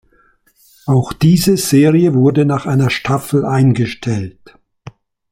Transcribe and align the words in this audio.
Auch 0.87 1.13
diese 1.13 1.57
Serie 1.57 2.15
wurde 2.15 2.43
nach 2.43 2.65
einer 2.65 2.89
Staffel 2.89 3.45
eingestellt. 3.45 4.57